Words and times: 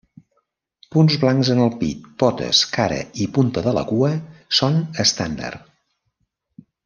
Punts 0.93 1.17
blancs 1.23 1.51
en 1.55 1.59
el 1.65 1.69
pit, 1.81 2.07
potes, 2.23 2.61
cara 2.79 2.97
i 3.25 3.29
punta 3.37 3.63
de 3.67 3.75
la 3.79 3.83
cua 3.91 4.09
són 4.61 4.79
estàndard. 5.05 5.69